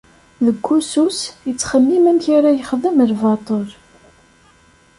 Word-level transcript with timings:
Deg 0.45 0.57
wusu-s, 0.65 1.19
ittxemmim 1.49 2.05
amek 2.11 2.25
ara 2.37 2.51
yexdem 2.57 2.97
lbaṭel. 3.11 3.67